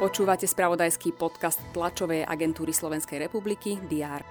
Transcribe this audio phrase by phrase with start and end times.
[0.00, 4.24] Počúvate spravodajský podcast tlačovej agentúry Slovenskej republiky DR.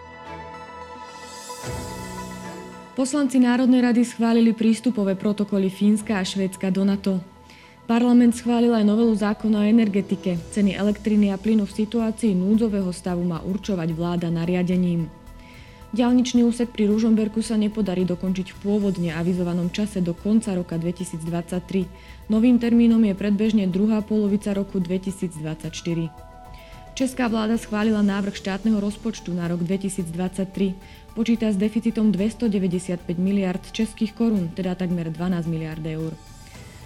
[2.97, 7.21] Poslanci Národnej rady schválili prístupové protokoly Fínska a Švédska do NATO.
[7.87, 10.41] Parlament schválil aj novelu zákona o energetike.
[10.51, 15.07] Ceny elektriny a plynu v situácii núdzového stavu má určovať vláda nariadením.
[15.89, 22.29] Ďalničný úsek pri Ružomberku sa nepodarí dokončiť v pôvodne avizovanom čase do konca roka 2023.
[22.29, 25.73] Novým termínom je predbežne druhá polovica roku 2024.
[26.93, 30.77] Česká vláda schválila návrh štátneho rozpočtu na rok 2023.
[31.17, 36.13] Počíta s deficitom 295 miliard českých korún, teda takmer 12 miliard eur.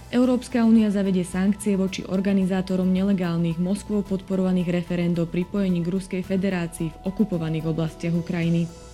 [0.08, 7.00] Európska únia zavedie sankcie voči organizátorom nelegálnych Moskvou podporovaných referendov pripojení k Ruskej federácii v
[7.04, 8.93] okupovaných oblastiach Ukrajiny.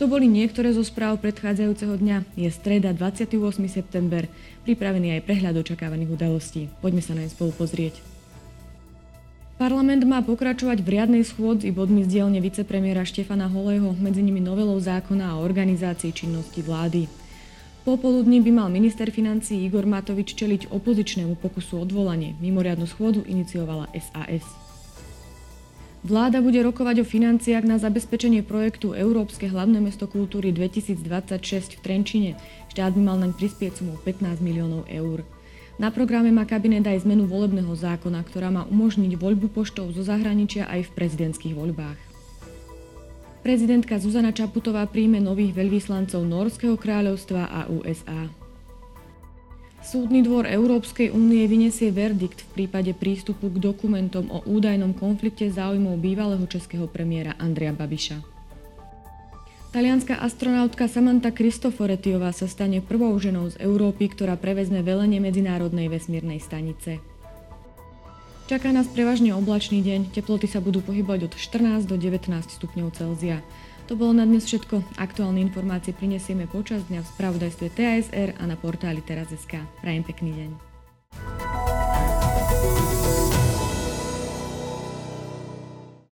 [0.00, 2.24] To boli niektoré zo správ predchádzajúceho dňa.
[2.32, 3.36] Je streda 28.
[3.68, 4.24] september,
[4.64, 6.72] pripravený aj prehľad očakávaných udalostí.
[6.80, 8.00] Poďme sa na ne spolu pozrieť.
[9.60, 14.80] Parlament má pokračovať v riadnej schôdzi bodmi z dielne vicepremiera Štefana Holého, medzi nimi novelou
[14.80, 17.04] zákona o organizácii činnosti vlády.
[17.84, 22.40] Popoludní by mal minister financí Igor Matovič čeliť opozičnému pokusu odvolanie.
[22.40, 24.69] Mimoriadnu schôdu iniciovala SAS.
[26.00, 32.30] Vláda bude rokovať o financiách na zabezpečenie projektu Európske hlavné mesto kultúry 2026 v Trenčine.
[32.72, 35.20] Štát by mal naň prispieť sumou 15 miliónov eur.
[35.76, 40.64] Na programe má kabinet aj zmenu volebného zákona, ktorá má umožniť voľbu poštov zo zahraničia
[40.72, 42.00] aj v prezidentských voľbách.
[43.44, 48.39] Prezidentka Zuzana Čaputová príjme nových veľvyslancov Norského kráľovstva a USA.
[49.80, 55.96] Súdny dvor Európskej únie vyniesie verdikt v prípade prístupu k dokumentom o údajnom konflikte záujmov
[55.96, 58.20] bývalého českého premiéra Andrea Babiša.
[59.72, 66.44] Talianská astronautka Samantha Cristoforetiová sa stane prvou ženou z Európy, ktorá prevezme velenie Medzinárodnej vesmírnej
[66.44, 67.00] stanice.
[68.50, 73.46] Čaká nás prevažne oblačný deň, teploty sa budú pohybovať od 14 do 19 stupňov Celzia.
[73.90, 75.02] To bolo na dnes všetko.
[75.02, 79.66] Aktuálne informácie prinesieme počas dňa v spravodajstve TASR a na portáli teraz.sk.
[79.82, 80.69] Prajem pekný deň.